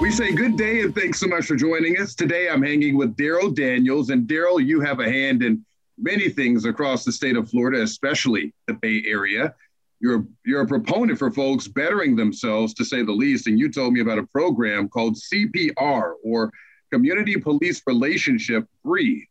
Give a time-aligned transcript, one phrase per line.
[0.00, 2.14] We say good day and thanks so much for joining us.
[2.14, 4.10] Today I'm hanging with Darrell Daniels.
[4.10, 5.64] And Darrell, you have a hand in
[5.98, 9.54] many things across the state of Florida, especially the Bay Area.
[9.98, 13.48] You're, you're a proponent for folks bettering themselves, to say the least.
[13.48, 16.52] And you told me about a program called CPR or
[16.92, 19.28] Community Police Relationship Free.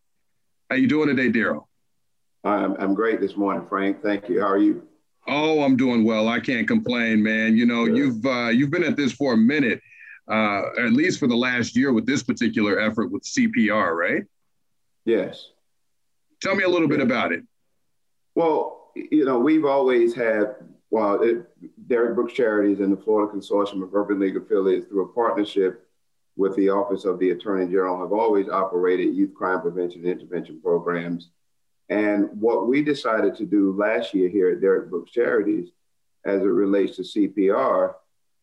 [0.70, 1.70] How you doing today, Darrell?
[2.44, 4.02] I'm, I'm great this morning, Frank.
[4.04, 4.42] Thank you.
[4.42, 4.86] How are you?
[5.28, 6.28] Oh, I'm doing well.
[6.28, 7.56] I can't complain, man.
[7.56, 9.82] You know, you've uh, you've been at this for a minute,
[10.30, 14.24] uh, at least for the last year with this particular effort with CPR, right?
[15.06, 15.50] Yes.
[16.42, 17.44] Tell me a little bit about it.
[18.36, 20.56] Well, you know, we've always had,
[20.90, 21.46] well, it,
[21.88, 25.88] Derrick Brooks Charities and the Florida Consortium of Urban League affiliates through a partnership
[26.36, 30.60] with the Office of the Attorney General have always operated youth crime prevention and intervention
[30.62, 31.30] programs.
[31.90, 35.70] And what we decided to do last year here at Derrick Brooks Charities,
[36.26, 37.96] as it relates to CPR,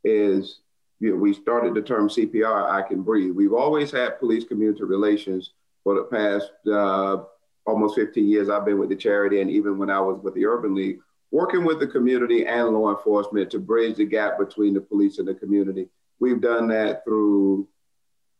[0.05, 0.61] is
[1.01, 3.34] you know, we started the term CPR, I Can Breathe.
[3.34, 7.25] We've always had police community relations for the past uh,
[7.67, 10.45] almost 15 years I've been with the charity, and even when I was with the
[10.45, 10.98] Urban League,
[11.31, 15.27] working with the community and law enforcement to bridge the gap between the police and
[15.27, 15.89] the community.
[16.19, 17.67] We've done that through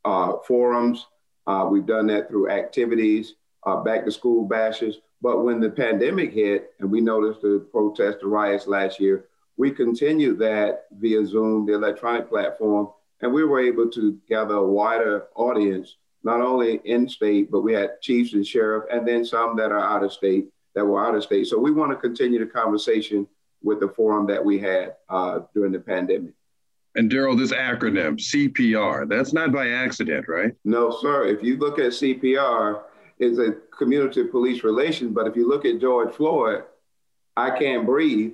[0.05, 1.07] uh, forums,
[1.47, 4.99] uh, we've done that through activities, uh, back to school bashes.
[5.23, 9.71] But when the pandemic hit and we noticed the protests, the riots last year, we
[9.71, 12.89] continued that via Zoom, the electronic platform,
[13.21, 17.73] and we were able to gather a wider audience not only in state, but we
[17.73, 21.15] had chiefs and sheriff, and then some that are out of state that were out
[21.15, 21.47] of state.
[21.47, 23.27] So we want to continue the conversation
[23.63, 26.33] with the forum that we had uh, during the pandemic.
[26.97, 30.53] And Darrell, this acronym CPR, that's not by accident, right?
[30.65, 31.27] No, sir.
[31.27, 32.83] If you look at CPR,
[33.21, 35.13] it's a community police relation.
[35.13, 36.65] But if you look at George Floyd,
[37.37, 38.33] I can't breathe.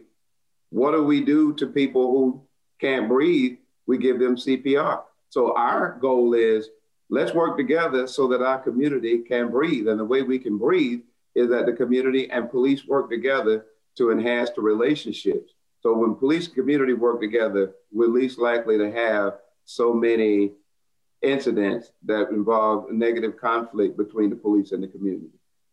[0.70, 2.42] What do we do to people who
[2.80, 3.58] can't breathe?
[3.86, 5.02] We give them CPR.
[5.30, 6.68] So our goal is
[7.10, 9.88] let's work together so that our community can breathe.
[9.88, 11.00] And the way we can breathe
[11.34, 13.66] is that the community and police work together
[13.96, 15.52] to enhance the relationships.
[15.80, 19.34] So when police and community work together, we're least likely to have
[19.64, 20.52] so many
[21.22, 25.30] incidents that involve negative conflict between the police and the community.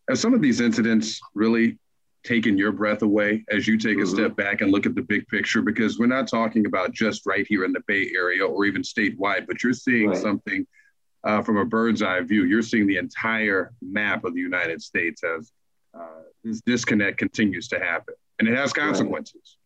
[0.09, 1.77] Have some of these incidents really
[2.23, 4.15] taken your breath away as you take a mm-hmm.
[4.15, 5.61] step back and look at the big picture?
[5.61, 9.45] Because we're not talking about just right here in the Bay Area or even statewide,
[9.47, 10.17] but you're seeing right.
[10.17, 10.65] something–
[11.23, 15.23] uh, from a bird's eye view, you're seeing the entire map of the United States
[15.23, 15.51] as
[15.97, 19.57] uh, this disconnect continues to happen, and it has consequences.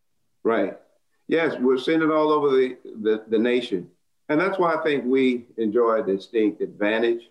[0.44, 0.64] Right.
[0.64, 0.78] right.
[1.26, 3.90] Yes, we're seeing it all over the, the, the nation.
[4.28, 7.30] And that's why I think we enjoy a distinct advantage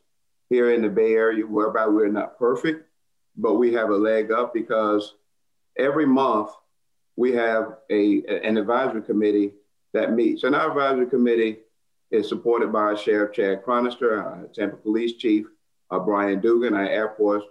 [0.50, 2.88] here in the Bay Area, whereby we're not perfect,
[3.36, 5.16] but we have a leg up because
[5.78, 6.50] every month
[7.16, 9.54] we have a, an advisory committee
[9.94, 10.44] that meets.
[10.44, 11.58] And our advisory committee
[12.12, 15.46] is supported by Sheriff Chad Chronister, our Tampa Police Chief
[15.92, 17.44] uh, Brian Dugan, our Airport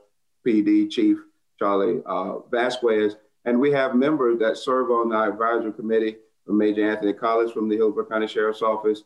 [0.47, 1.19] PD Chief
[1.59, 6.17] Charlie uh, Vasquez, and we have members that serve on our advisory committee
[6.49, 9.03] Major Anthony Collins from the Hillsborough County Sheriff's Office,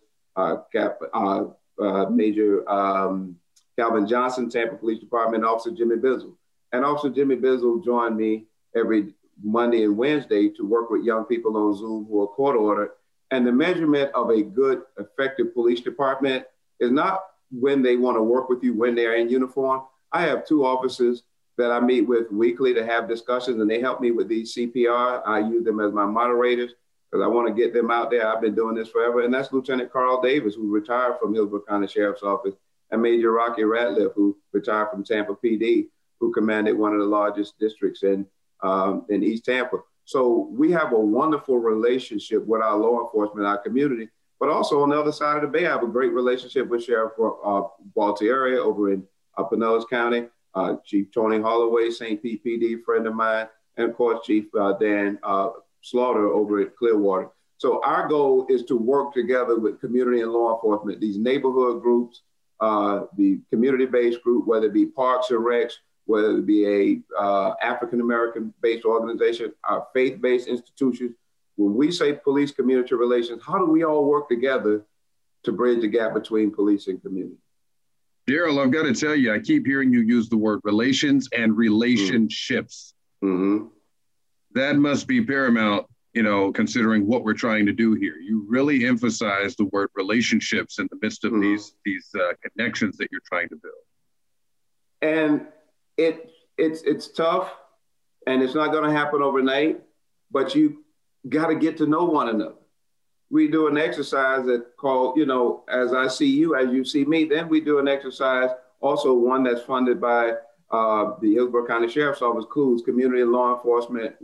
[0.72, 1.44] Cap, uh,
[1.80, 3.36] uh, Major um,
[3.78, 6.34] Calvin Johnson, Tampa Police Department, Officer Jimmy Bizzle.
[6.72, 8.46] And Officer Jimmy Bizzle joined me
[8.76, 12.90] every Monday and Wednesday to work with young people on Zoom who are court ordered
[13.30, 16.44] and the measurement of a good, effective police department
[16.80, 17.20] is not
[17.52, 19.82] when they want to work with you when they're in uniform.
[20.12, 21.22] I have two officers
[21.56, 25.22] that I meet with weekly to have discussions, and they help me with these CPR.
[25.26, 26.72] I use them as my moderators
[27.10, 28.26] because I want to get them out there.
[28.26, 29.22] I've been doing this forever.
[29.22, 32.54] And that's Lieutenant Carl Davis, who retired from Hillsborough County Sheriff's Office,
[32.90, 35.88] and Major Rocky Ratliff, who retired from Tampa PD,
[36.18, 38.26] who commanded one of the largest districts in,
[38.62, 39.78] um, in East Tampa.
[40.04, 44.08] So we have a wonderful relationship with our law enforcement, our community,
[44.40, 46.82] but also on the other side of the bay, I have a great relationship with
[46.82, 47.62] Sheriff uh,
[47.96, 49.04] Gualtieri over in
[49.36, 52.20] uh, Pinellas County, uh, Chief Tony Holloway, St.
[52.20, 55.50] Pete PD, friend of mine, and of course Chief uh, Dan uh,
[55.82, 57.30] Slaughter over at Clearwater.
[57.58, 62.22] So our goal is to work together with community and law enforcement, these neighborhood groups,
[62.60, 65.74] uh, the community-based group, whether it be parks or recs,
[66.06, 71.12] whether it be a uh, African American based organization, our faith based institutions.
[71.56, 74.84] When we say police community relations, how do we all work together
[75.42, 77.36] to bridge the gap between police and community?
[78.26, 81.56] Darrell, I've got to tell you, I keep hearing you use the word relations and
[81.56, 82.94] relationships.
[83.22, 83.66] Mm-hmm.
[84.54, 88.16] That must be paramount, you know, considering what we're trying to do here.
[88.16, 91.42] You really emphasize the word relationships in the midst of mm-hmm.
[91.42, 93.74] these these uh, connections that you're trying to build.
[95.02, 95.46] And
[95.96, 97.52] it it's it's tough
[98.26, 99.80] and it's not going to happen overnight
[100.30, 100.84] but you
[101.28, 102.54] got to get to know one another
[103.30, 107.04] we do an exercise that called, you know, as I see you, as you see
[107.04, 107.24] me.
[107.24, 108.50] Then we do an exercise,
[108.80, 110.34] also one that's funded by
[110.70, 114.14] uh, the Hillsborough County Sheriff's Office, COOLS, Community Law Enforcement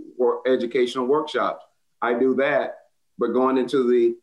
[0.47, 1.65] Educational Workshops.
[2.01, 2.79] I do that,
[3.19, 4.17] but going into the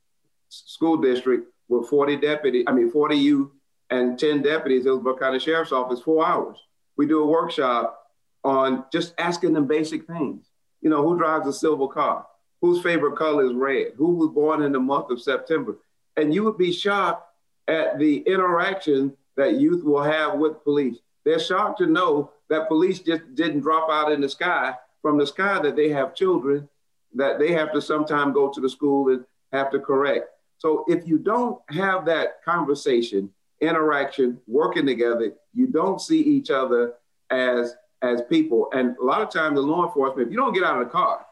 [0.50, 3.52] school district with 40 deputies, I mean, 40 youth
[3.90, 6.58] and 10 deputies, Hillsborough County Sheriff's Office, four hours.
[6.96, 8.00] We do a workshop
[8.44, 10.46] on just asking them basic things.
[10.82, 12.26] You know, who drives a silver car?
[12.62, 13.94] Whose favorite color is red?
[13.98, 15.78] Who was born in the month of September?
[16.16, 17.28] And you would be shocked
[17.68, 20.98] at the interaction that youth will have with police.
[21.26, 25.28] They're shocked to know that police just didn't drop out in the sky from the
[25.28, 26.68] sky, that they have children
[27.16, 30.30] that they have to sometime go to the school and have to correct.
[30.58, 33.30] So if you don't have that conversation,
[33.62, 36.96] interaction, working together, you don't see each other
[37.30, 38.70] as as people.
[38.74, 40.92] And a lot of times, the law enforcement, if you don't get out of the
[40.92, 41.26] car,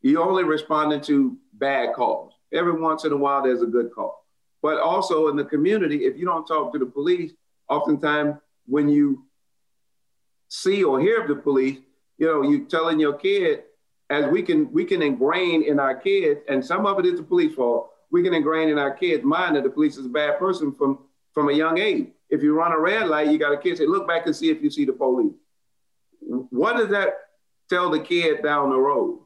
[0.00, 2.34] you're only responding to bad calls.
[2.52, 4.24] Every once in a while, there's a good call.
[4.62, 7.32] But also in the community, if you don't talk to the police,
[7.68, 8.36] oftentimes
[8.68, 9.24] when you
[10.48, 11.78] see or hear of the police,
[12.18, 13.64] you know, you telling your kid,
[14.10, 17.22] as we can we can ingrain in our kids, and some of it is the
[17.22, 17.90] police fault.
[18.10, 21.00] We can ingrain in our kids' mind that the police is a bad person from
[21.32, 22.08] from a young age.
[22.30, 24.50] If you run a red light, you got a kid say, "Look back and see
[24.50, 25.34] if you see the police."
[26.20, 27.14] What does that
[27.68, 29.20] tell the kid down the road?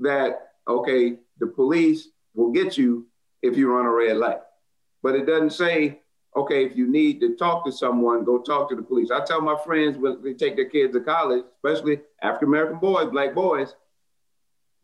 [0.00, 3.06] That okay, the police will get you
[3.42, 4.40] if you run a red light,
[5.02, 6.02] but it doesn't say
[6.36, 9.10] okay, if you need to talk to someone, go talk to the police.
[9.10, 13.10] I tell my friends when they take their kids to college, especially African American boys,
[13.10, 13.74] black boys,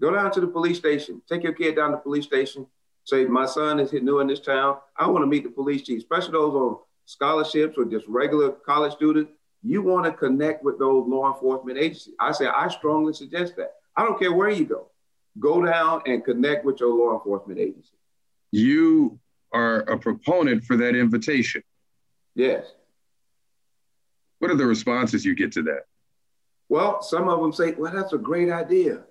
[0.00, 1.23] go down to the police station.
[1.29, 2.67] Take your kid down to the police station.
[3.05, 4.79] Say, my son is new in this town.
[4.96, 8.94] I want to meet the police chief, especially those on scholarships or just regular college
[8.94, 9.31] students.
[9.62, 12.14] You want to connect with those law enforcement agencies.
[12.19, 13.75] I say, I strongly suggest that.
[13.97, 14.88] I don't care where you go.
[15.38, 17.97] Go down and connect with your law enforcement agency.
[18.50, 19.19] You
[19.54, 21.62] are a proponent for that invitation.
[22.34, 22.66] Yes.
[24.40, 25.86] What are the responses you get to that?
[26.68, 29.04] Well, some of them say, well, that's a great idea.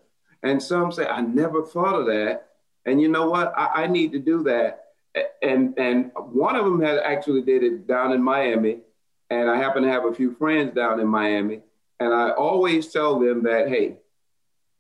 [0.44, 2.50] And some say, I never thought of that.
[2.86, 3.54] And you know what?
[3.58, 4.82] I, I need to do that.
[5.42, 8.80] And and one of them had actually did it down in Miami.
[9.30, 11.62] And I happen to have a few friends down in Miami.
[12.00, 13.98] And I always tell them that, hey,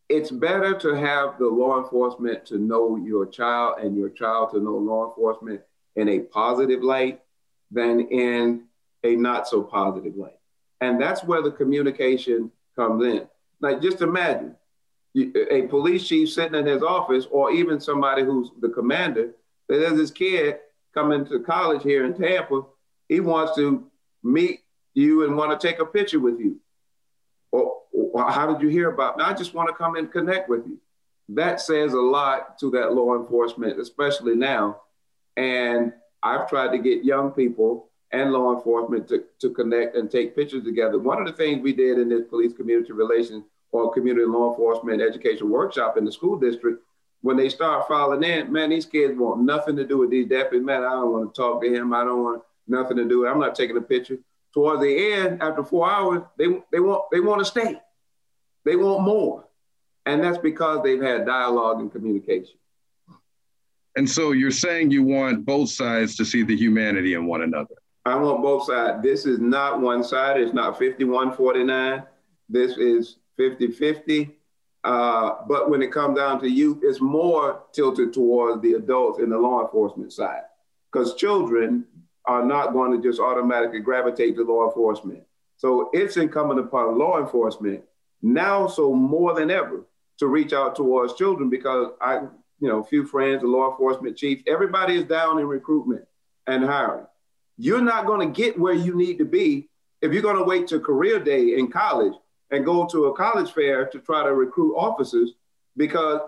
[0.09, 4.59] it's better to have the law enforcement to know your child and your child to
[4.59, 5.61] know law enforcement
[5.95, 7.21] in a positive light
[7.71, 8.65] than in
[9.03, 10.37] a not so positive light.
[10.81, 13.27] And that's where the communication comes in.
[13.61, 14.55] Like, just imagine
[15.15, 19.35] a police chief sitting in his office, or even somebody who's the commander,
[19.69, 20.57] that there's this kid
[20.93, 22.63] coming to college here in Tampa.
[23.07, 23.85] He wants to
[24.23, 24.61] meet
[24.93, 26.59] you and want to take a picture with you
[27.53, 29.23] well, how did you hear about me?
[29.23, 30.79] I just want to come and connect with you.
[31.29, 34.81] That says a lot to that law enforcement, especially now.
[35.37, 40.35] And I've tried to get young people and law enforcement to, to connect and take
[40.35, 40.99] pictures together.
[40.99, 45.01] One of the things we did in this police community relations or community law enforcement
[45.01, 46.83] education workshop in the school district,
[47.21, 50.65] when they start filing in, man, these kids want nothing to do with these deputies.
[50.65, 51.93] Man, I don't want to talk to him.
[51.93, 53.25] I don't want nothing to do.
[53.25, 54.19] I'm not taking a picture.
[54.53, 57.81] Towards the end, after four hours, they they want they want to stay.
[58.65, 59.45] They want more.
[60.05, 62.55] And that's because they've had dialogue and communication.
[63.95, 67.75] And so you're saying you want both sides to see the humanity in one another.
[68.05, 69.01] I want both sides.
[69.01, 70.39] This is not one side.
[70.39, 72.03] It's not 51 49.
[72.49, 74.37] This is 50 50.
[74.83, 79.29] Uh, but when it comes down to youth, it's more tilted towards the adults in
[79.29, 80.41] the law enforcement side.
[80.91, 81.85] Because children
[82.25, 85.23] are not going to just automatically gravitate to law enforcement.
[85.57, 87.83] So it's incumbent upon law enforcement
[88.21, 89.85] now so more than ever
[90.19, 92.21] to reach out towards children because I,
[92.59, 96.05] you know, a few friends, the law enforcement chief, everybody is down in recruitment
[96.47, 97.05] and hiring.
[97.57, 99.69] You're not going to get where you need to be
[100.01, 102.13] if you're going to wait to career day in college
[102.51, 105.31] and go to a college fair to try to recruit officers
[105.75, 106.21] because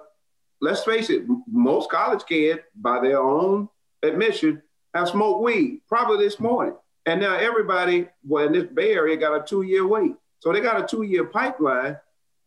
[0.62, 3.70] let's face it, most college kids, by their own
[4.04, 4.62] admission,
[4.96, 6.76] have smoked weed probably this morning.
[7.06, 10.14] And now everybody, well, in this Bay Area, got a two year wait.
[10.40, 11.98] So they got a two year pipeline.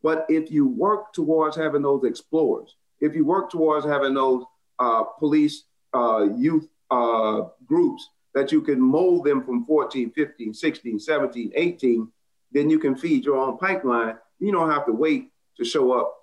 [0.02, 4.44] But if you work towards having those explorers, if you work towards having those
[4.78, 11.00] uh, police uh, youth uh, groups that you can mold them from 14, 15, 16,
[11.00, 12.08] 17, 18,
[12.52, 14.16] then you can feed your own pipeline.
[14.38, 16.14] You don't have to wait to show up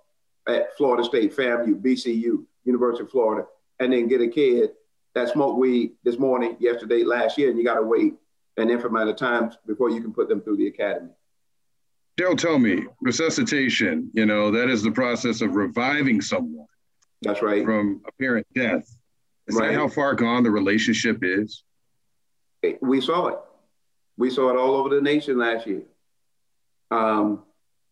[0.47, 3.47] at Florida State, FAMU, BCU, University of Florida,
[3.79, 4.71] and then get a kid
[5.15, 8.13] that smoked weed this morning, yesterday, last year, and you got to wait
[8.57, 11.09] an infinite amount of time before you can put them through the academy.
[12.17, 16.67] Darrell, tell me, resuscitation, you know, that is the process of reviving someone.
[17.21, 17.65] That's right.
[17.65, 18.87] From apparent death.
[19.47, 19.71] Is right.
[19.71, 21.63] that how far gone the relationship is?
[22.81, 23.39] We saw it.
[24.17, 25.83] We saw it all over the nation last year.
[26.89, 27.43] Um,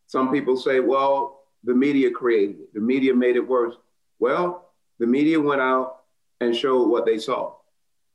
[0.07, 2.73] some people say, well, the media created it.
[2.73, 3.75] The media made it worse.
[4.19, 6.02] Well, the media went out
[6.43, 7.55] and showed what they saw.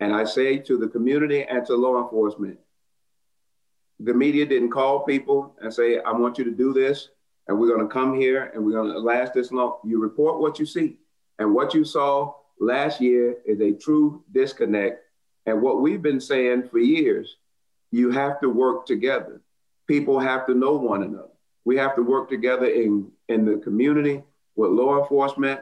[0.00, 2.58] And I say to the community and to law enforcement,
[4.00, 7.08] the media didn't call people and say, I want you to do this,
[7.48, 9.78] and we're going to come here and we're going to last this long.
[9.84, 10.98] You report what you see.
[11.38, 15.02] And what you saw last year is a true disconnect.
[15.46, 17.36] And what we've been saying for years,
[17.90, 19.40] you have to work together.
[19.86, 21.30] People have to know one another.
[21.64, 24.22] We have to work together in, in the community
[24.54, 25.60] with law enforcement.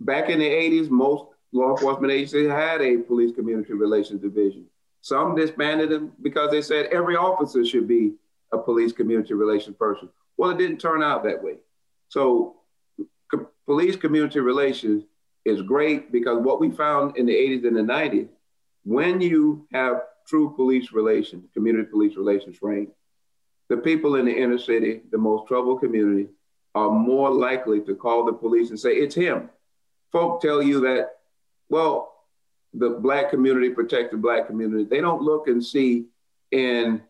[0.00, 4.66] Back in the 80s, most law enforcement agencies had a police community relations division.
[5.00, 8.14] Some disbanded them because they said every officer should be
[8.52, 10.08] a police community relations person.
[10.36, 11.56] Well, it didn't turn out that way.
[12.08, 12.56] So,
[13.30, 15.04] co- police community relations
[15.44, 18.28] is great because what we found in the 80s and the 90s,
[18.84, 22.90] when you have true police relations, community police relations rank,
[23.68, 26.28] the people in the inner city, the most troubled community,
[26.74, 29.48] are more likely to call the police and say, it's him.
[30.12, 31.19] Folk tell you that,
[31.70, 32.12] well,
[32.74, 34.84] the black community protects the black community.
[34.84, 36.06] They don't look and see
[36.50, 37.02] in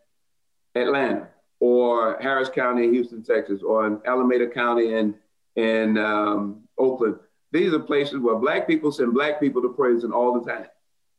[0.74, 5.14] Atlanta or Harris County in Houston, Texas, or in Alameda County in,
[5.56, 7.16] in um, Oakland.
[7.52, 10.66] These are places where black people send black people to prison all the time.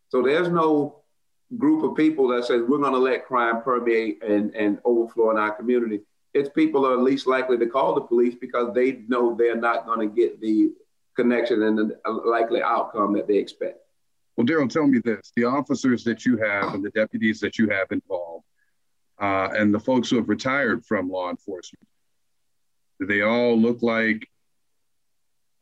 [0.09, 1.01] So there's no
[1.57, 5.37] group of people that says we're going to let crime permeate and, and overflow in
[5.37, 6.01] our community.
[6.33, 9.99] It's people are least likely to call the police because they know they're not going
[9.99, 10.71] to get the
[11.21, 13.79] connection and the likely outcome that they expect.
[14.35, 17.69] Well, Darrell, tell me this: the officers that you have and the deputies that you
[17.69, 18.45] have involved,
[19.19, 21.87] uh, and the folks who have retired from law enforcement,
[22.99, 24.27] do they all look like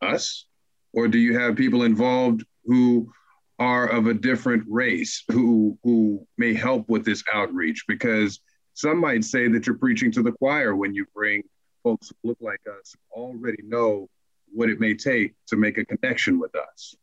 [0.01, 0.45] us,
[0.93, 3.11] or do you have people involved who
[3.57, 7.85] are of a different race who who may help with this outreach?
[7.87, 8.39] Because
[8.75, 11.43] some might say that you're preaching to the choir when you bring
[11.83, 14.07] folks who look like us already know
[14.53, 16.95] what it may take to make a connection with us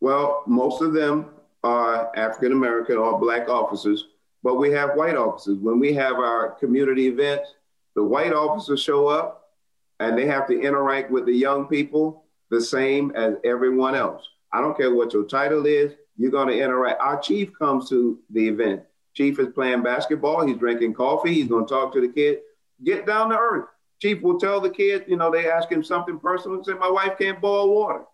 [0.00, 1.26] well most of them
[1.64, 4.06] are african american or black officers
[4.42, 7.54] but we have white officers when we have our community events
[7.94, 9.52] the white officers show up
[10.00, 14.60] and they have to interact with the young people the same as everyone else I
[14.60, 17.00] don't care what your title is, you're going to interact.
[17.00, 18.82] Our chief comes to the event.
[19.14, 22.38] Chief is playing basketball, he's drinking coffee, he's going to talk to the kid.
[22.84, 23.66] Get down to earth.
[24.00, 26.90] Chief will tell the kid, you know, they ask him something personal and say, My
[26.90, 28.04] wife can't boil water.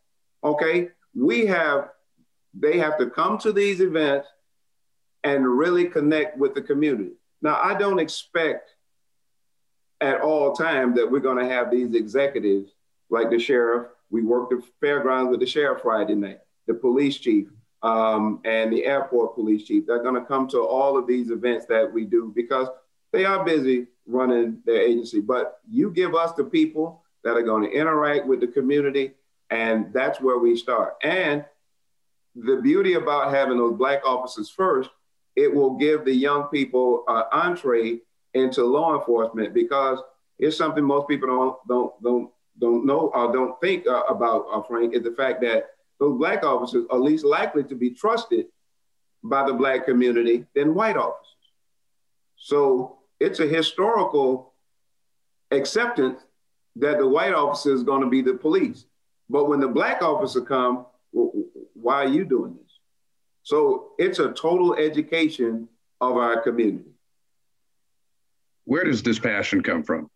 [0.43, 0.88] Okay.
[1.14, 1.91] We have,
[2.55, 4.29] they have to come to these events
[5.23, 7.12] and really connect with the community.
[7.43, 8.71] Now, I don't expect
[10.00, 12.73] at all time that we're going to have these executives
[13.11, 17.49] like the sheriff we worked the fairgrounds with the sheriff Friday night, the police chief,
[17.83, 19.87] um, and the airport police chief.
[19.87, 22.69] They're going to come to all of these events that we do because
[23.12, 25.21] they are busy running their agency.
[25.21, 29.13] But you give us the people that are going to interact with the community,
[29.51, 30.97] and that's where we start.
[31.03, 31.45] And
[32.35, 34.91] the beauty about having those black officers first,
[35.37, 38.01] it will give the young people uh, entree
[38.35, 40.01] into law enforcement because
[40.39, 44.63] it's something most people don't don't don't don't know or don't think uh, about, uh,
[44.63, 48.47] Frank, is the fact that those black officers are least likely to be trusted
[49.23, 51.31] by the black community than white officers.
[52.37, 54.52] So it's a historical
[55.50, 56.21] acceptance
[56.76, 58.87] that the white officer is going to be the police.
[59.31, 62.73] But when the black officer come, why are you doing this?
[63.43, 65.69] So it's a total education
[66.00, 66.90] of our community.
[68.64, 70.11] Where does this passion come from?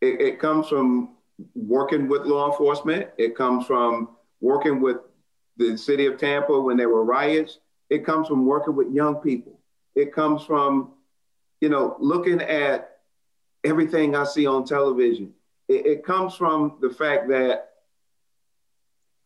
[0.00, 1.16] It, it comes from
[1.54, 3.10] working with law enforcement.
[3.18, 4.98] It comes from working with
[5.56, 7.58] the city of Tampa when there were riots.
[7.90, 9.60] It comes from working with young people.
[9.94, 10.93] It comes from,
[11.64, 12.98] you know, looking at
[13.64, 15.32] everything I see on television.
[15.68, 17.70] It, it comes from the fact that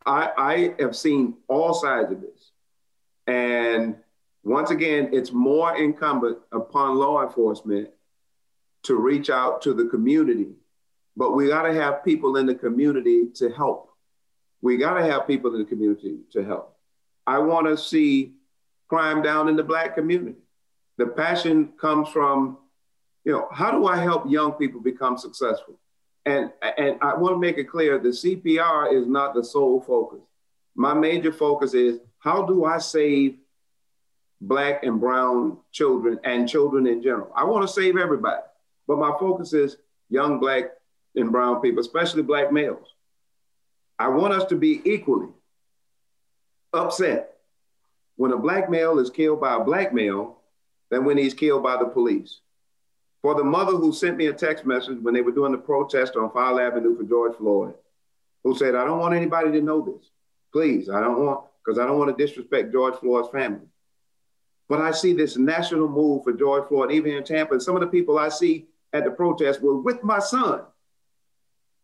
[0.07, 2.53] I, I have seen all sides of this.
[3.27, 3.97] And
[4.45, 7.91] once again, it's more incumbent upon law enforcement
[8.85, 10.55] to reach out to the community
[11.19, 13.91] but we got to have people in the community to help.
[14.63, 16.77] We got to have people in the community to help.
[17.27, 18.35] I want to see
[18.87, 20.39] crime down in the Black community.
[20.99, 22.59] The passion comes from,
[23.25, 25.79] you know, how do I help young people become successful?
[26.27, 30.21] And, and I want to make it clear the CPR is not the sole focus.
[30.75, 33.37] My major focus is how do I save
[34.41, 37.33] Black and Brown children and children in general?
[37.35, 38.43] I want to save everybody,
[38.87, 39.79] but my focus is
[40.11, 40.73] young Black
[41.15, 42.87] and brown people, especially black males.
[43.99, 45.29] I want us to be equally
[46.73, 47.37] upset
[48.17, 50.38] when a black male is killed by a black male
[50.91, 52.41] than when he's killed by the police.
[53.23, 56.17] For the mother who sent me a text message when they were doing the protest
[56.17, 57.75] on Fowler Avenue for George Floyd,
[58.45, 60.11] who said, I don't want anybody to know this.
[60.53, 63.67] Please, I don't want, because I don't want to disrespect George Floyd's family.
[64.69, 67.55] But I see this national move for George Floyd, even in Tampa.
[67.55, 70.63] And some of the people I see at the protest were with my son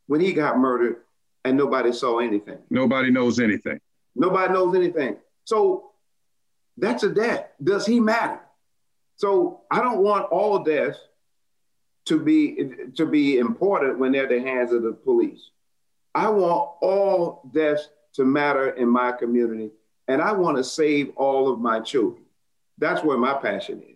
[0.07, 0.99] when he got murdered
[1.45, 2.59] and nobody saw anything.
[2.71, 3.81] Nobody knows anything.
[4.15, 5.17] Nobody knows anything.
[5.45, 5.91] So
[6.77, 7.47] that's a death.
[7.63, 8.41] Does he matter?
[9.17, 10.99] So I don't want all deaths
[12.07, 15.51] to be to be important when they're the hands of the police.
[16.15, 19.71] I want all deaths to matter in my community,
[20.09, 22.25] and I want to save all of my children.
[22.79, 23.95] That's where my passion is.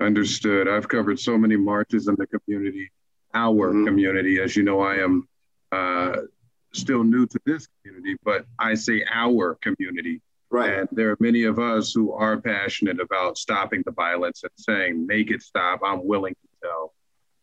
[0.00, 0.68] Understood.
[0.68, 2.90] I've covered so many marches in the community,
[3.34, 3.86] our mm-hmm.
[3.86, 4.40] community.
[4.40, 5.28] As you know, I am
[5.70, 6.16] uh,
[6.72, 10.20] still new to this community, but I say our community.
[10.52, 10.80] Right.
[10.80, 15.06] And there are many of us who are passionate about stopping the violence and saying,
[15.06, 15.80] make it stop.
[15.82, 16.94] I'm willing to tell.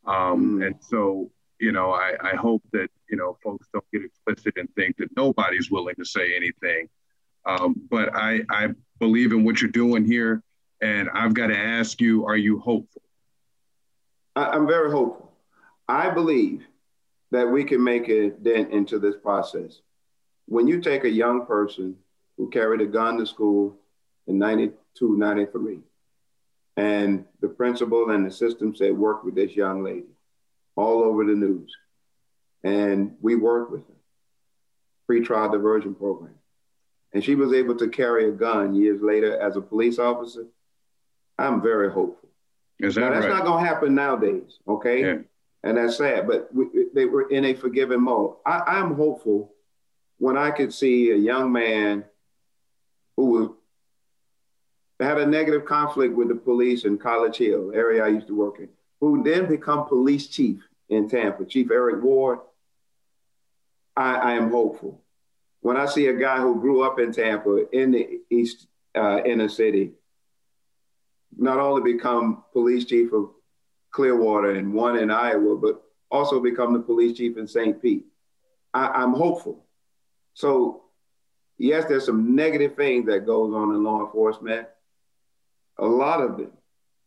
[0.06, 0.68] Um, mm.
[0.68, 4.70] And so, you know, I, I hope that, you know, folks don't get explicit and
[4.76, 6.88] think that nobody's willing to say anything.
[7.48, 8.68] Um, but I, I
[9.00, 10.44] believe in what you're doing here.
[10.80, 13.02] And I've got to ask you, are you hopeful?
[14.36, 15.34] I, I'm very hopeful.
[15.88, 16.64] I believe
[17.32, 19.82] that we can make a dent into this process.
[20.46, 21.96] When you take a young person
[22.40, 23.76] who carried a gun to school
[24.26, 25.80] in 92, 93,
[26.78, 30.08] and the principal and the system said, work with this young lady
[30.78, 31.76] all over the news.
[32.64, 33.94] And we worked with her,
[35.06, 36.36] pre-trial diversion program.
[37.12, 40.46] And she was able to carry a gun years later as a police officer.
[41.38, 42.30] I'm very hopeful.
[42.80, 43.34] Is that now, that's right?
[43.34, 45.02] not going to happen nowadays, okay?
[45.02, 45.18] Yeah.
[45.64, 48.36] And that's sad, but we, they were in a forgiving mode.
[48.46, 49.52] I, I'm hopeful
[50.20, 52.06] when I could see a young man
[53.20, 53.58] who
[55.00, 58.60] had a negative conflict with the police in College Hill, area I used to work
[58.60, 62.40] in, who then become police chief in Tampa, Chief Eric Ward.
[63.96, 65.02] I, I am hopeful.
[65.62, 69.50] When I see a guy who grew up in Tampa in the East uh, inner
[69.50, 69.92] city,
[71.38, 73.32] not only become police chief of
[73.92, 77.82] Clearwater and one in Iowa, but also become the police chief in St.
[77.82, 78.06] Pete.
[78.74, 79.66] I, am hopeful.
[80.36, 80.84] So,
[81.60, 84.68] yes, there's some negative things that goes on in law enforcement,
[85.78, 86.52] a lot of them.